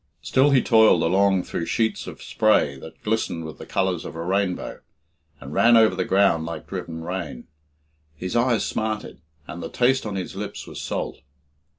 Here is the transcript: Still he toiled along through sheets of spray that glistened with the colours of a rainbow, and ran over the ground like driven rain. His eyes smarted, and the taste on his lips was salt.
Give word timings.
Still 0.23 0.49
he 0.49 0.63
toiled 0.63 1.03
along 1.03 1.43
through 1.43 1.67
sheets 1.67 2.07
of 2.07 2.23
spray 2.23 2.75
that 2.79 3.03
glistened 3.03 3.45
with 3.45 3.59
the 3.59 3.67
colours 3.67 4.03
of 4.03 4.15
a 4.15 4.23
rainbow, 4.23 4.79
and 5.39 5.53
ran 5.53 5.77
over 5.77 5.93
the 5.93 6.05
ground 6.05 6.43
like 6.43 6.65
driven 6.65 7.03
rain. 7.03 7.45
His 8.15 8.35
eyes 8.35 8.65
smarted, 8.65 9.21
and 9.45 9.61
the 9.61 9.69
taste 9.69 10.07
on 10.07 10.15
his 10.15 10.35
lips 10.35 10.65
was 10.65 10.81
salt. 10.81 11.19